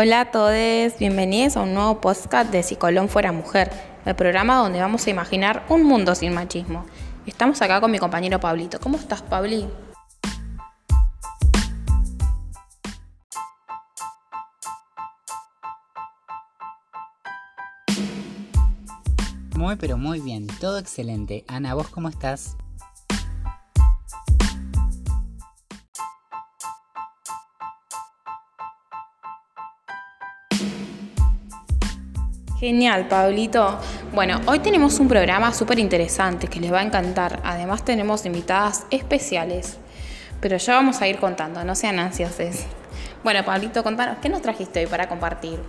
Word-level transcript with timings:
Hola 0.00 0.20
a 0.20 0.30
todos, 0.30 0.96
bienvenidos 1.00 1.56
a 1.56 1.62
un 1.62 1.74
nuevo 1.74 2.00
podcast 2.00 2.52
de 2.52 2.62
Si 2.62 2.76
Colón 2.76 3.08
fuera 3.08 3.32
mujer, 3.32 3.72
el 4.04 4.14
programa 4.14 4.54
donde 4.54 4.80
vamos 4.80 5.04
a 5.04 5.10
imaginar 5.10 5.66
un 5.68 5.82
mundo 5.82 6.14
sin 6.14 6.32
machismo. 6.32 6.86
Estamos 7.26 7.60
acá 7.62 7.80
con 7.80 7.90
mi 7.90 7.98
compañero 7.98 8.38
Pablito. 8.38 8.78
¿Cómo 8.78 8.96
estás, 8.96 9.22
Pabli? 9.22 9.66
Muy 19.56 19.74
pero 19.74 19.96
muy 19.96 20.20
bien, 20.20 20.46
todo 20.60 20.78
excelente. 20.78 21.44
Ana, 21.48 21.74
¿vos 21.74 21.88
cómo 21.88 22.08
estás? 22.08 22.56
Genial, 32.58 33.06
Pablito. 33.06 33.78
Bueno, 34.12 34.40
hoy 34.46 34.58
tenemos 34.58 34.98
un 34.98 35.06
programa 35.06 35.54
súper 35.54 35.78
interesante 35.78 36.48
que 36.48 36.58
les 36.58 36.72
va 36.72 36.80
a 36.80 36.82
encantar. 36.82 37.40
Además 37.44 37.84
tenemos 37.84 38.26
invitadas 38.26 38.84
especiales. 38.90 39.78
Pero 40.40 40.56
ya 40.56 40.74
vamos 40.74 41.00
a 41.00 41.06
ir 41.06 41.18
contando, 41.18 41.62
no 41.62 41.76
sean 41.76 42.00
ansiosos. 42.00 42.66
Bueno, 43.22 43.44
Pablito, 43.44 43.84
contanos, 43.84 44.18
¿qué 44.20 44.28
nos 44.28 44.42
trajiste 44.42 44.80
hoy 44.80 44.86
para 44.86 45.08
compartir? 45.08 45.60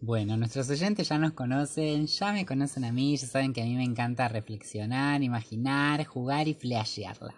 Bueno, 0.00 0.36
nuestros 0.36 0.68
oyentes 0.68 1.10
ya 1.10 1.18
nos 1.18 1.34
conocen, 1.34 2.08
ya 2.08 2.32
me 2.32 2.44
conocen 2.44 2.84
a 2.84 2.90
mí, 2.90 3.16
ya 3.16 3.28
saben 3.28 3.52
que 3.52 3.62
a 3.62 3.64
mí 3.64 3.76
me 3.76 3.84
encanta 3.84 4.26
reflexionar, 4.26 5.22
imaginar, 5.22 6.04
jugar 6.06 6.48
y 6.48 6.54
flashearla. 6.54 7.34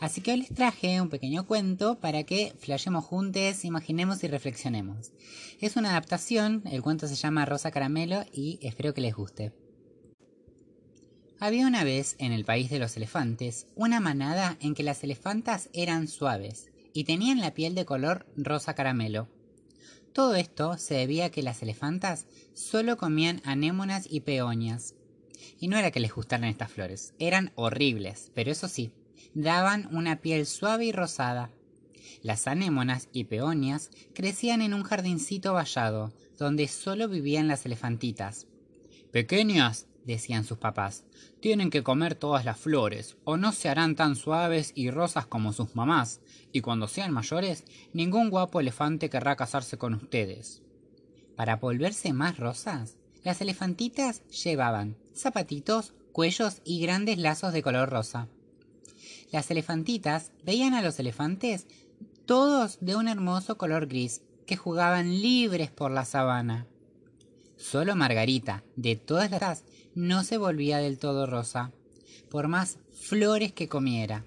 Así 0.00 0.20
que 0.20 0.32
hoy 0.32 0.38
les 0.38 0.54
traje 0.54 1.00
un 1.00 1.08
pequeño 1.08 1.46
cuento 1.46 1.98
para 2.00 2.24
que 2.24 2.54
flashemos 2.58 3.04
juntos, 3.04 3.64
imaginemos 3.64 4.22
y 4.24 4.28
reflexionemos. 4.28 5.12
Es 5.60 5.76
una 5.76 5.90
adaptación, 5.90 6.62
el 6.70 6.82
cuento 6.82 7.08
se 7.08 7.14
llama 7.14 7.46
Rosa 7.46 7.70
Caramelo 7.70 8.24
y 8.32 8.58
espero 8.60 8.92
que 8.92 9.00
les 9.00 9.14
guste. 9.14 9.52
Había 11.38 11.66
una 11.66 11.84
vez 11.84 12.16
en 12.18 12.32
el 12.32 12.44
país 12.44 12.70
de 12.70 12.78
los 12.78 12.96
elefantes 12.96 13.66
una 13.74 14.00
manada 14.00 14.56
en 14.60 14.74
que 14.74 14.82
las 14.82 15.04
elefantas 15.04 15.68
eran 15.74 16.08
suaves 16.08 16.70
y 16.94 17.04
tenían 17.04 17.40
la 17.40 17.52
piel 17.52 17.74
de 17.74 17.84
color 17.84 18.26
rosa 18.36 18.74
caramelo. 18.74 19.28
Todo 20.14 20.34
esto 20.34 20.78
se 20.78 20.94
debía 20.94 21.26
a 21.26 21.30
que 21.30 21.42
las 21.42 21.62
elefantas 21.62 22.26
solo 22.54 22.96
comían 22.96 23.42
anémonas 23.44 24.06
y 24.10 24.20
peonías. 24.20 24.94
Y 25.60 25.68
no 25.68 25.76
era 25.76 25.90
que 25.90 26.00
les 26.00 26.14
gustaran 26.14 26.48
estas 26.48 26.72
flores, 26.72 27.12
eran 27.18 27.52
horribles, 27.54 28.32
pero 28.34 28.50
eso 28.50 28.66
sí, 28.66 28.92
daban 29.34 29.88
una 29.94 30.20
piel 30.20 30.46
suave 30.46 30.86
y 30.86 30.92
rosada. 30.92 31.50
Las 32.22 32.46
anémonas 32.46 33.08
y 33.12 33.24
peonias 33.24 33.90
crecían 34.14 34.62
en 34.62 34.74
un 34.74 34.82
jardincito 34.82 35.52
vallado, 35.52 36.12
donde 36.38 36.68
solo 36.68 37.08
vivían 37.08 37.48
las 37.48 37.66
elefantitas. 37.66 38.46
Pequeñas, 39.12 39.86
decían 40.04 40.44
sus 40.44 40.58
papás, 40.58 41.04
tienen 41.40 41.70
que 41.70 41.82
comer 41.82 42.14
todas 42.14 42.44
las 42.44 42.58
flores, 42.58 43.16
o 43.24 43.36
no 43.36 43.52
se 43.52 43.68
harán 43.68 43.96
tan 43.96 44.16
suaves 44.16 44.72
y 44.74 44.90
rosas 44.90 45.26
como 45.26 45.52
sus 45.52 45.74
mamás, 45.74 46.20
y 46.52 46.60
cuando 46.60 46.88
sean 46.88 47.12
mayores, 47.12 47.64
ningún 47.92 48.30
guapo 48.30 48.60
elefante 48.60 49.10
querrá 49.10 49.36
casarse 49.36 49.78
con 49.78 49.94
ustedes. 49.94 50.62
Para 51.36 51.56
volverse 51.56 52.12
más 52.12 52.38
rosas, 52.38 52.96
las 53.24 53.40
elefantitas 53.40 54.22
llevaban 54.28 54.96
zapatitos, 55.14 55.94
cuellos 56.12 56.62
y 56.64 56.80
grandes 56.80 57.18
lazos 57.18 57.52
de 57.52 57.62
color 57.62 57.90
rosa. 57.90 58.28
Las 59.30 59.50
elefantitas 59.50 60.32
veían 60.44 60.74
a 60.74 60.82
los 60.82 60.98
elefantes 60.98 61.66
todos 62.26 62.78
de 62.80 62.96
un 62.96 63.08
hermoso 63.08 63.56
color 63.56 63.86
gris, 63.86 64.22
que 64.46 64.56
jugaban 64.56 65.20
libres 65.20 65.70
por 65.70 65.90
la 65.90 66.04
sabana. 66.04 66.66
Solo 67.56 67.96
Margarita, 67.96 68.62
de 68.76 68.96
todas 68.96 69.30
las 69.30 69.64
no 69.94 70.24
se 70.24 70.36
volvía 70.38 70.78
del 70.78 70.98
todo 70.98 71.26
rosa, 71.26 71.72
por 72.30 72.48
más 72.48 72.78
flores 72.92 73.52
que 73.52 73.68
comiera. 73.68 74.24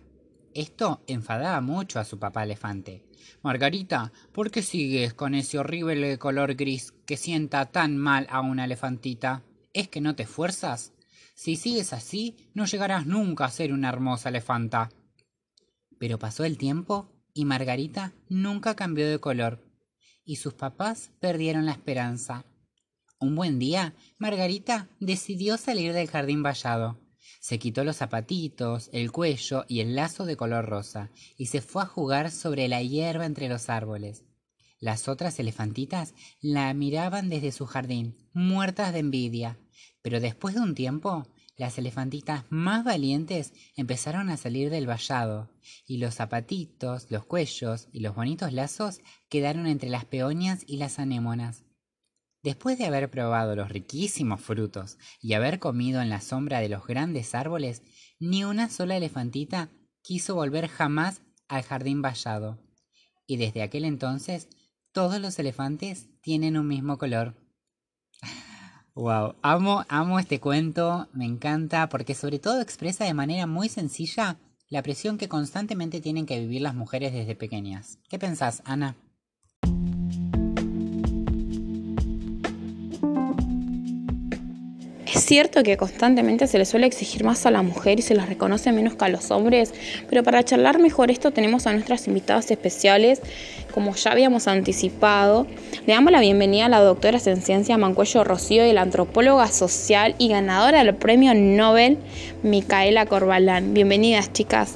Esto 0.53 1.01
enfadaba 1.07 1.61
mucho 1.61 1.99
a 1.99 2.05
su 2.05 2.19
papá 2.19 2.43
elefante. 2.43 3.03
Margarita, 3.43 4.11
¿por 4.31 4.51
qué 4.51 4.61
sigues 4.61 5.13
con 5.13 5.35
ese 5.35 5.59
horrible 5.59 6.17
color 6.17 6.55
gris 6.55 6.93
que 7.05 7.17
sienta 7.17 7.67
tan 7.67 7.97
mal 7.97 8.27
a 8.29 8.41
una 8.41 8.65
elefantita? 8.65 9.43
¿Es 9.73 9.87
que 9.87 10.01
no 10.01 10.15
te 10.15 10.23
esfuerzas? 10.23 10.91
Si 11.41 11.55
sigues 11.55 11.93
así, 11.93 12.35
no 12.53 12.65
llegarás 12.65 13.05
nunca 13.05 13.45
a 13.45 13.49
ser 13.49 13.71
una 13.71 13.87
hermosa 13.87 14.27
elefanta. 14.27 14.89
Pero 15.97 16.19
pasó 16.19 16.43
el 16.43 16.57
tiempo 16.57 17.13
y 17.33 17.45
Margarita 17.45 18.11
nunca 18.27 18.75
cambió 18.75 19.09
de 19.09 19.19
color, 19.19 19.65
y 20.25 20.35
sus 20.35 20.53
papás 20.53 21.11
perdieron 21.21 21.65
la 21.65 21.71
esperanza. 21.71 22.43
Un 23.21 23.35
buen 23.35 23.57
día, 23.57 23.95
Margarita 24.17 24.89
decidió 24.99 25.55
salir 25.55 25.93
del 25.93 26.09
jardín 26.09 26.43
vallado. 26.43 26.99
Se 27.39 27.57
quitó 27.57 27.85
los 27.85 27.95
zapatitos, 27.95 28.89
el 28.91 29.13
cuello 29.13 29.63
y 29.69 29.79
el 29.79 29.95
lazo 29.95 30.25
de 30.25 30.35
color 30.35 30.65
rosa, 30.65 31.09
y 31.37 31.45
se 31.45 31.61
fue 31.61 31.83
a 31.83 31.85
jugar 31.85 32.31
sobre 32.31 32.67
la 32.67 32.81
hierba 32.81 33.25
entre 33.25 33.47
los 33.47 33.69
árboles. 33.69 34.25
Las 34.79 35.09
otras 35.09 35.39
elefantitas 35.39 36.13
la 36.41 36.73
miraban 36.73 37.29
desde 37.29 37.51
su 37.51 37.65
jardín, 37.65 38.15
muertas 38.33 38.93
de 38.93 38.99
envidia, 38.99 39.59
pero 40.01 40.19
después 40.21 40.55
de 40.55 40.61
un 40.61 40.73
tiempo, 40.73 41.27
las 41.57 41.77
elefantitas 41.77 42.45
más 42.49 42.85
valientes 42.85 43.53
empezaron 43.75 44.29
a 44.29 44.37
salir 44.37 44.69
del 44.69 44.87
vallado, 44.87 45.49
y 45.85 45.97
los 45.97 46.15
zapatitos, 46.15 47.11
los 47.11 47.25
cuellos 47.25 47.89
y 47.91 47.99
los 47.99 48.15
bonitos 48.15 48.53
lazos 48.53 49.01
quedaron 49.27 49.67
entre 49.67 49.89
las 49.89 50.05
peonías 50.05 50.63
y 50.65 50.77
las 50.77 50.99
anémonas. 50.99 51.65
Después 52.41 52.77
de 52.77 52.85
haber 52.85 53.11
probado 53.11 53.57
los 53.57 53.67
riquísimos 53.67 54.39
frutos 54.39 54.97
y 55.21 55.33
haber 55.33 55.59
comido 55.59 56.01
en 56.01 56.09
la 56.09 56.21
sombra 56.21 56.61
de 56.61 56.69
los 56.69 56.87
grandes 56.87 57.35
árboles, 57.35 57.81
ni 58.17 58.45
una 58.45 58.69
sola 58.69 58.95
elefantita 58.95 59.69
quiso 60.01 60.35
volver 60.35 60.69
jamás 60.69 61.21
al 61.49 61.63
jardín 61.63 62.01
vallado. 62.01 62.57
Y 63.27 63.35
desde 63.35 63.61
aquel 63.61 63.83
entonces, 63.83 64.47
todos 64.91 65.19
los 65.19 65.37
elefantes 65.39 66.07
tienen 66.21 66.57
un 66.57 66.67
mismo 66.67 66.97
color. 66.97 67.35
Wow, 68.95 69.35
amo, 69.41 69.85
amo 69.87 70.19
este 70.19 70.39
cuento, 70.39 71.07
me 71.13 71.25
encanta 71.25 71.87
porque 71.89 72.15
sobre 72.15 72.39
todo 72.39 72.61
expresa 72.61 73.05
de 73.05 73.13
manera 73.13 73.47
muy 73.47 73.69
sencilla 73.69 74.37
la 74.67 74.83
presión 74.83 75.17
que 75.17 75.29
constantemente 75.29 76.01
tienen 76.01 76.25
que 76.25 76.39
vivir 76.39 76.61
las 76.61 76.75
mujeres 76.75 77.13
desde 77.13 77.35
pequeñas. 77.35 77.99
¿Qué 78.09 78.19
pensás, 78.19 78.61
Ana? 78.65 78.95
Es 85.19 85.25
cierto 85.25 85.63
que 85.63 85.75
constantemente 85.75 86.47
se 86.47 86.57
le 86.57 86.63
suele 86.63 86.87
exigir 86.87 87.25
más 87.25 87.45
a 87.45 87.51
la 87.51 87.61
mujer 87.61 87.99
y 87.99 88.01
se 88.01 88.15
las 88.15 88.29
reconoce 88.29 88.71
menos 88.71 88.95
que 88.95 89.03
a 89.03 89.09
los 89.09 89.31
hombres, 89.31 89.73
pero 90.09 90.23
para 90.23 90.45
charlar 90.45 90.79
mejor 90.79 91.11
esto 91.11 91.31
tenemos 91.31 91.67
a 91.67 91.73
nuestras 91.73 92.07
invitadas 92.07 92.49
especiales, 92.49 93.21
como 93.73 93.93
ya 93.95 94.13
habíamos 94.13 94.47
anticipado. 94.47 95.45
Le 95.85 95.91
damos 95.91 96.13
la 96.13 96.21
bienvenida 96.21 96.67
a 96.67 96.69
la 96.69 96.79
doctora 96.79 97.19
en 97.25 97.41
ciencia 97.41 97.77
Mancuello 97.77 98.23
Rocío 98.23 98.65
y 98.65 98.71
la 98.71 98.81
antropóloga 98.81 99.47
social 99.47 100.15
y 100.19 100.29
ganadora 100.29 100.85
del 100.85 100.95
premio 100.95 101.33
Nobel, 101.35 101.97
Micaela 102.41 103.05
Corbalán. 103.05 103.73
Bienvenidas, 103.73 104.31
chicas. 104.31 104.73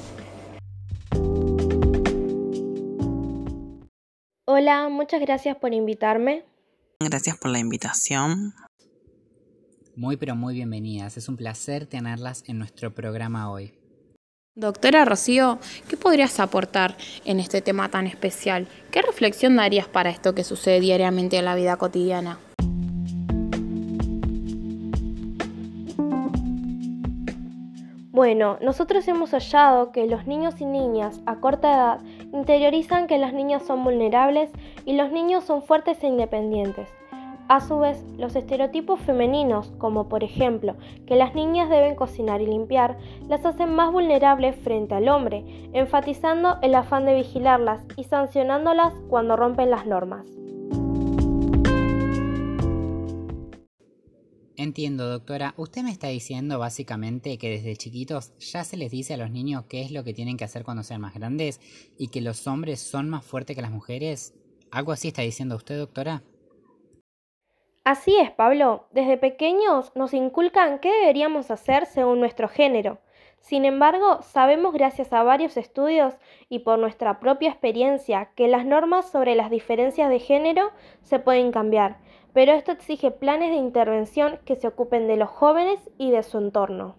Hola, 4.43 4.89
muchas 4.89 5.21
gracias 5.21 5.55
por 5.55 5.73
invitarme. 5.73 6.43
Gracias 6.99 7.37
por 7.37 7.49
la 7.49 7.59
invitación. 7.59 8.53
Muy 9.95 10.17
pero 10.17 10.35
muy 10.35 10.55
bienvenidas, 10.55 11.17
es 11.17 11.29
un 11.29 11.37
placer 11.37 11.85
tenerlas 11.85 12.43
en 12.47 12.57
nuestro 12.57 12.95
programa 12.95 13.51
hoy. 13.51 13.73
Doctora 14.55 15.05
Rocío, 15.05 15.59
¿qué 15.87 15.97
podrías 15.97 16.39
aportar 16.39 16.97
en 17.25 17.39
este 17.39 17.61
tema 17.61 17.89
tan 17.89 18.07
especial? 18.07 18.67
¿Qué 18.89 19.03
reflexión 19.03 19.55
darías 19.55 19.87
para 19.87 20.09
esto 20.09 20.33
que 20.33 20.43
sucede 20.43 20.79
diariamente 20.79 21.37
en 21.37 21.45
la 21.45 21.53
vida 21.53 21.77
cotidiana? 21.77 22.39
Bueno, 28.11 28.57
nosotros 28.61 29.07
hemos 29.07 29.31
hallado 29.31 29.91
que 29.91 30.07
los 30.07 30.25
niños 30.25 30.59
y 30.59 30.65
niñas 30.65 31.21
a 31.27 31.35
corta 31.35 31.71
edad 31.71 31.99
interiorizan 32.31 33.05
que 33.05 33.19
las 33.19 33.33
niñas 33.33 33.63
son 33.65 33.83
vulnerables 33.83 34.49
y 34.85 34.93
los 34.93 35.11
niños 35.11 35.43
son 35.43 35.61
fuertes 35.61 36.03
e 36.03 36.07
independientes. 36.07 36.89
A 37.53 37.61
su 37.61 37.77
vez, 37.77 38.03
los 38.17 38.35
estereotipos 38.35 38.99
femeninos, 39.01 39.71
como 39.77 40.09
por 40.09 40.23
ejemplo 40.23 40.75
que 41.05 41.15
las 41.15 41.35
niñas 41.35 41.69
deben 41.69 41.93
cocinar 41.93 42.41
y 42.41 42.47
limpiar, 42.47 42.97
las 43.29 43.45
hacen 43.45 43.75
más 43.75 43.91
vulnerables 43.91 44.55
frente 44.55 44.95
al 44.95 45.07
hombre, 45.07 45.69
enfatizando 45.71 46.57
el 46.63 46.73
afán 46.73 47.05
de 47.05 47.13
vigilarlas 47.13 47.85
y 47.95 48.05
sancionándolas 48.05 48.95
cuando 49.07 49.35
rompen 49.35 49.69
las 49.69 49.85
normas. 49.85 50.25
Entiendo, 54.55 55.07
doctora. 55.07 55.53
Usted 55.55 55.83
me 55.83 55.91
está 55.91 56.07
diciendo 56.07 56.57
básicamente 56.57 57.37
que 57.37 57.51
desde 57.51 57.75
chiquitos 57.75 58.35
ya 58.39 58.63
se 58.63 58.77
les 58.77 58.89
dice 58.89 59.13
a 59.13 59.17
los 59.17 59.29
niños 59.29 59.65
qué 59.69 59.83
es 59.83 59.91
lo 59.91 60.03
que 60.03 60.15
tienen 60.15 60.37
que 60.37 60.45
hacer 60.45 60.63
cuando 60.63 60.81
sean 60.81 61.01
más 61.01 61.13
grandes 61.13 61.61
y 61.99 62.07
que 62.07 62.21
los 62.21 62.47
hombres 62.47 62.79
son 62.79 63.11
más 63.11 63.23
fuertes 63.23 63.55
que 63.55 63.61
las 63.61 63.69
mujeres. 63.69 64.33
¿Algo 64.71 64.91
así 64.91 65.09
está 65.09 65.21
diciendo 65.21 65.55
usted, 65.55 65.77
doctora? 65.77 66.23
Así 67.83 68.17
es, 68.17 68.31
Pablo. 68.31 68.85
Desde 68.91 69.17
pequeños 69.17 69.91
nos 69.95 70.13
inculcan 70.13 70.79
qué 70.79 70.91
deberíamos 70.91 71.51
hacer 71.51 71.85
según 71.85 72.19
nuestro 72.19 72.47
género. 72.47 72.99
Sin 73.39 73.65
embargo, 73.65 74.21
sabemos 74.21 74.73
gracias 74.73 75.11
a 75.11 75.23
varios 75.23 75.57
estudios 75.57 76.15
y 76.47 76.59
por 76.59 76.79
nuestra 76.79 77.19
propia 77.19 77.49
experiencia 77.49 78.29
que 78.35 78.47
las 78.47 78.65
normas 78.65 79.11
sobre 79.11 79.35
las 79.35 79.49
diferencias 79.49 80.09
de 80.09 80.19
género 80.19 80.71
se 81.01 81.19
pueden 81.19 81.51
cambiar 81.51 81.97
pero 82.33 82.53
esto 82.53 82.71
exige 82.71 83.11
planes 83.11 83.51
de 83.51 83.57
intervención 83.57 84.39
que 84.45 84.55
se 84.55 84.67
ocupen 84.67 85.07
de 85.07 85.17
los 85.17 85.29
jóvenes 85.29 85.79
y 85.97 86.11
de 86.11 86.23
su 86.23 86.39
entorno. 86.39 86.95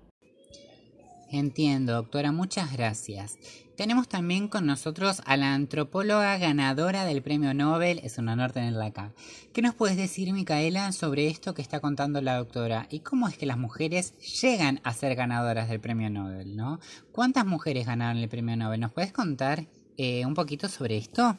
Entiendo, 1.35 1.95
doctora, 1.95 2.31
muchas 2.31 2.73
gracias. 2.73 3.39
Tenemos 3.77 4.09
también 4.09 4.47
con 4.47 4.67
nosotros 4.67 5.21
a 5.27 5.37
la 5.37 5.53
antropóloga 5.53 6.39
ganadora 6.39 7.05
del 7.05 7.23
premio 7.23 7.53
Nobel, 7.55 8.01
es 8.05 8.19
un 8.19 8.29
honor 8.29 8.53
tenerla 8.53 8.87
acá. 8.87 9.13
¿Qué 9.53 9.61
nos 9.61 9.75
puedes 9.75 9.97
decir, 9.97 10.33
Micaela, 10.33 10.93
sobre 10.93 11.27
esto 11.27 11.53
que 11.53 11.61
está 11.61 11.81
contando 11.81 12.21
la 12.21 12.37
doctora? 12.37 12.87
¿Y 12.89 13.01
cómo 13.01 13.27
es 13.27 13.37
que 13.37 13.47
las 13.47 13.59
mujeres 13.59 14.15
llegan 14.43 14.81
a 14.85 14.95
ser 14.95 15.17
ganadoras 15.17 15.69
del 15.69 15.81
premio 15.81 16.09
Nobel, 16.09 16.55
no? 16.55 16.79
¿Cuántas 17.11 17.45
mujeres 17.45 17.85
ganaron 17.85 18.23
el 18.23 18.29
premio 18.29 18.57
Nobel? 18.57 18.79
¿Nos 18.79 18.93
puedes 18.93 19.13
contar 19.13 19.67
eh, 19.97 20.25
un 20.25 20.35
poquito 20.35 20.69
sobre 20.69 20.99
esto? 20.99 21.37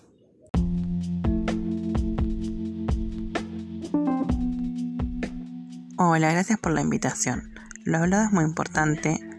Hola, 5.97 6.33
gracias 6.33 6.59
por 6.59 6.73
la 6.73 6.81
invitación. 6.81 7.53
Lo 7.85 7.99
hablado 7.99 8.25
es 8.25 8.33
muy 8.33 8.43
importante 8.43 9.34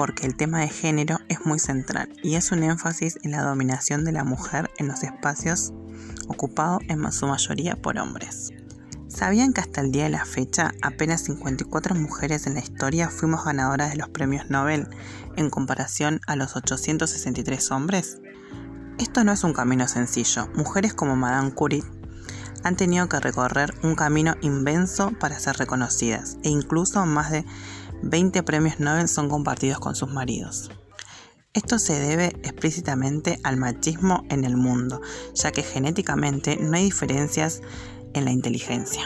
porque 0.00 0.26
el 0.26 0.34
tema 0.34 0.60
de 0.60 0.68
género 0.70 1.18
es 1.28 1.44
muy 1.44 1.58
central 1.58 2.08
y 2.22 2.36
es 2.36 2.52
un 2.52 2.62
énfasis 2.62 3.18
en 3.22 3.32
la 3.32 3.42
dominación 3.42 4.02
de 4.02 4.12
la 4.12 4.24
mujer 4.24 4.70
en 4.78 4.88
los 4.88 5.02
espacios 5.02 5.74
ocupados 6.26 6.80
en 6.88 7.12
su 7.12 7.26
mayoría 7.26 7.76
por 7.76 7.98
hombres. 7.98 8.48
¿Sabían 9.08 9.52
que 9.52 9.60
hasta 9.60 9.82
el 9.82 9.92
día 9.92 10.04
de 10.04 10.08
la 10.08 10.24
fecha 10.24 10.72
apenas 10.80 11.24
54 11.24 11.94
mujeres 11.96 12.46
en 12.46 12.54
la 12.54 12.60
historia 12.60 13.10
fuimos 13.10 13.44
ganadoras 13.44 13.90
de 13.90 13.98
los 13.98 14.08
premios 14.08 14.48
Nobel 14.48 14.88
en 15.36 15.50
comparación 15.50 16.22
a 16.26 16.34
los 16.34 16.56
863 16.56 17.70
hombres? 17.70 18.22
Esto 18.98 19.22
no 19.22 19.32
es 19.32 19.44
un 19.44 19.52
camino 19.52 19.86
sencillo. 19.86 20.48
Mujeres 20.54 20.94
como 20.94 21.14
Madame 21.14 21.52
Curie 21.52 21.84
han 22.64 22.76
tenido 22.76 23.06
que 23.10 23.20
recorrer 23.20 23.74
un 23.82 23.96
camino 23.96 24.34
inmenso 24.40 25.12
para 25.20 25.38
ser 25.38 25.56
reconocidas 25.56 26.38
e 26.42 26.48
incluso 26.48 27.04
más 27.04 27.30
de 27.30 27.44
20 28.02 28.42
premios 28.42 28.80
Nobel 28.80 29.08
son 29.08 29.28
compartidos 29.28 29.78
con 29.78 29.94
sus 29.94 30.10
maridos. 30.10 30.70
Esto 31.52 31.78
se 31.78 31.98
debe 31.98 32.26
explícitamente 32.44 33.40
al 33.42 33.56
machismo 33.56 34.24
en 34.30 34.44
el 34.44 34.56
mundo, 34.56 35.00
ya 35.34 35.50
que 35.50 35.62
genéticamente 35.62 36.56
no 36.56 36.76
hay 36.76 36.84
diferencias 36.84 37.60
en 38.14 38.24
la 38.24 38.30
inteligencia. 38.30 39.02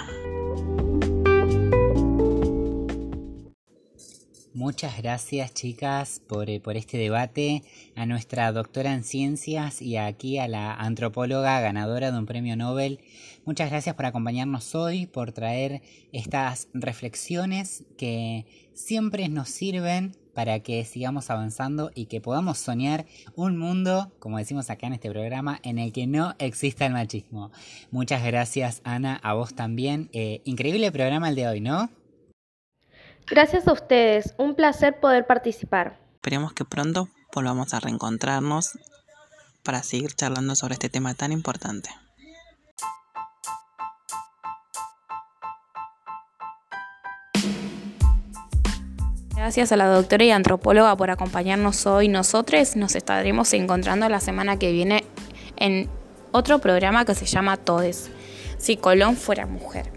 Muchas 4.55 4.97
gracias 4.99 5.53
chicas 5.53 6.23
por, 6.29 6.49
eh, 6.49 6.61
por, 6.61 6.77
este 6.77 6.97
debate, 6.97 7.65
a 7.97 8.07
nuestra 8.07 8.53
doctora 8.53 8.95
en 8.95 9.03
ciencias 9.03 9.83
y 9.83 9.97
aquí 9.97 10.39
a 10.39 10.47
la 10.47 10.73
antropóloga 10.73 11.61
ganadora 11.61 12.13
de 12.13 12.19
un 12.19 12.25
premio 12.25 12.55
Nobel. 12.55 13.01
Muchas 13.45 13.69
gracias 13.69 13.97
por 13.97 14.07
acompañarnos 14.07 14.77
hoy, 14.77 15.07
por 15.07 15.33
traer 15.33 15.83
estas 16.13 16.69
reflexiones 16.73 17.83
que 17.99 18.47
siempre 18.75 19.29
nos 19.29 19.49
sirven 19.49 20.17
para 20.35 20.61
que 20.61 20.85
sigamos 20.85 21.31
avanzando 21.31 21.91
y 21.93 22.07
que 22.07 22.21
podamos 22.21 22.59
soñar 22.59 23.07
un 23.35 23.59
mundo, 23.59 24.13
como 24.21 24.39
decimos 24.39 24.71
acá 24.71 24.87
en 24.87 24.93
este 24.93 25.11
programa, 25.11 25.59
en 25.65 25.81
el 25.81 25.91
que 25.91 26.07
no 26.07 26.37
exista 26.39 26.87
el 26.87 26.93
machismo. 26.93 27.51
Muchas 27.91 28.25
gracias 28.25 28.83
Ana, 28.85 29.17
a 29.25 29.35
vos 29.35 29.55
también. 29.55 30.11
Eh, 30.13 30.43
increíble 30.45 30.93
programa 30.93 31.29
el 31.29 31.35
de 31.35 31.49
hoy, 31.49 31.61
¿no? 31.61 31.91
Gracias 33.27 33.67
a 33.67 33.73
ustedes, 33.73 34.35
un 34.37 34.55
placer 34.55 35.01
poder 35.01 35.27
participar. 35.27 35.99
Esperemos 36.17 36.53
que 36.53 36.65
pronto 36.65 37.09
volvamos 37.35 37.73
a 37.73 37.81
reencontrarnos 37.81 38.79
para 39.63 39.83
seguir 39.83 40.13
charlando 40.13 40.55
sobre 40.55 40.75
este 40.75 40.91
tema 40.91 41.15
tan 41.15 41.33
importante. 41.33 41.89
Gracias 49.35 49.73
a 49.73 49.77
la 49.77 49.87
doctora 49.87 50.25
y 50.25 50.31
antropóloga 50.31 50.97
por 50.97 51.11
acompañarnos 51.11 51.87
hoy. 51.87 52.09
Nosotros 52.09 52.77
nos 52.77 52.95
estaremos 52.95 53.53
encontrando 53.53 54.09
la 54.09 54.21
semana 54.21 54.59
que 54.59 54.71
viene 54.71 55.05
en 55.57 55.89
otro 56.33 56.59
programa 56.61 57.05
que 57.05 57.15
se 57.15 57.27
llama 57.27 57.57
Todes, 57.57 58.11
si 58.59 58.77
Colón 58.77 59.17
fuera 59.17 59.47
mujer. 59.47 59.94